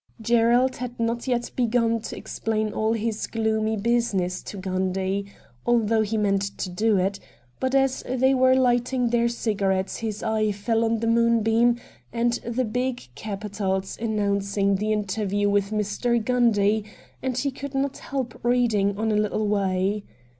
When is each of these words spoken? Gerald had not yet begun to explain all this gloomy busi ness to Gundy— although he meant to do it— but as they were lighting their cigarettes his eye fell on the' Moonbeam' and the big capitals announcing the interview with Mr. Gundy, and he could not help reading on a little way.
Gerald 0.19 0.77
had 0.77 0.99
not 0.99 1.27
yet 1.27 1.51
begun 1.55 1.99
to 1.99 2.17
explain 2.17 2.73
all 2.73 2.93
this 2.93 3.27
gloomy 3.27 3.77
busi 3.77 4.15
ness 4.15 4.41
to 4.41 4.57
Gundy— 4.57 5.27
although 5.67 6.01
he 6.01 6.17
meant 6.17 6.41
to 6.57 6.71
do 6.71 6.97
it— 6.97 7.19
but 7.59 7.75
as 7.75 8.01
they 8.09 8.33
were 8.33 8.55
lighting 8.55 9.09
their 9.11 9.27
cigarettes 9.29 9.97
his 9.97 10.23
eye 10.23 10.51
fell 10.53 10.83
on 10.83 11.01
the' 11.01 11.07
Moonbeam' 11.17 11.75
and 12.11 12.33
the 12.43 12.65
big 12.65 13.03
capitals 13.13 13.95
announcing 14.01 14.77
the 14.77 14.91
interview 14.91 15.47
with 15.51 15.69
Mr. 15.69 16.19
Gundy, 16.19 16.83
and 17.21 17.37
he 17.37 17.51
could 17.51 17.75
not 17.75 17.99
help 17.99 18.39
reading 18.41 18.97
on 18.97 19.11
a 19.11 19.15
little 19.15 19.47
way. 19.47 20.03